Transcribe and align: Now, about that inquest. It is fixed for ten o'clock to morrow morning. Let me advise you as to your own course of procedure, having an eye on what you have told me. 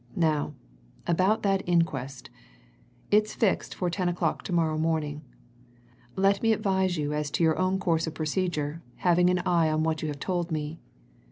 Now, 0.17 0.55
about 1.05 1.43
that 1.43 1.61
inquest. 1.69 2.31
It 3.11 3.25
is 3.25 3.35
fixed 3.35 3.75
for 3.75 3.87
ten 3.91 4.09
o'clock 4.09 4.41
to 4.45 4.51
morrow 4.51 4.75
morning. 4.75 5.21
Let 6.15 6.41
me 6.41 6.53
advise 6.53 6.97
you 6.97 7.13
as 7.13 7.29
to 7.29 7.43
your 7.43 7.59
own 7.59 7.77
course 7.77 8.07
of 8.07 8.15
procedure, 8.15 8.81
having 8.95 9.29
an 9.29 9.43
eye 9.45 9.69
on 9.69 9.83
what 9.83 10.01
you 10.01 10.07
have 10.07 10.19
told 10.19 10.51
me. 10.51 10.79